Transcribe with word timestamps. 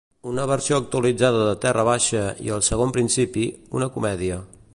Una 0.29 0.45
versió 0.51 0.79
actualitzada 0.83 1.43
de 1.49 1.53
"Terra 1.67 1.85
baixa" 1.91 2.25
i 2.47 2.53
"El 2.57 2.67
segon 2.71 2.95
principi", 2.97 3.47
una 3.81 3.93
comèdia. 3.99 4.45